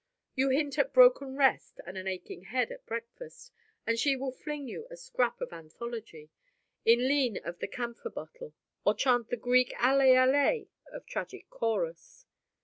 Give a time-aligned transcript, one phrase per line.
[0.33, 3.51] You hint at broken rest and an aching head at breakfast,
[3.85, 6.31] and she will fling you a scrap of Anthology
[6.83, 12.25] in lien of the camphor bottle or chant the [Greek] alai alai of tragic chorus.